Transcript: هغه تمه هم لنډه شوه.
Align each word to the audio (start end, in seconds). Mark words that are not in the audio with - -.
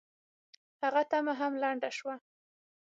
هغه 0.81 1.01
تمه 1.11 1.33
هم 1.39 1.53
لنډه 1.63 1.89
شوه. 1.97 2.15